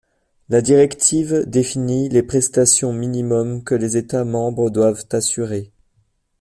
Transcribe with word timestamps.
La 0.49 0.63
directive 0.63 1.45
définit 1.45 2.09
les 2.09 2.23
prestations 2.23 2.91
minimums 2.91 3.63
que 3.63 3.75
les 3.75 3.97
États 3.97 4.25
membres 4.25 4.71
doivent 4.71 5.05
assurer. 5.11 5.71